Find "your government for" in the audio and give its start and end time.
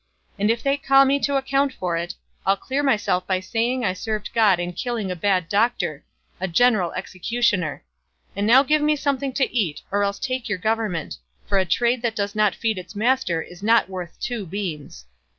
10.49-11.59